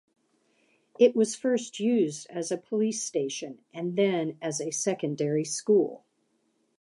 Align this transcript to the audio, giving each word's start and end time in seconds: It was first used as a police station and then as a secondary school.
It 0.97 1.15
was 1.15 1.35
first 1.35 1.79
used 1.79 2.25
as 2.31 2.51
a 2.51 2.57
police 2.57 3.03
station 3.03 3.59
and 3.71 3.95
then 3.95 4.35
as 4.41 4.59
a 4.59 4.71
secondary 4.71 5.45
school. 5.45 6.05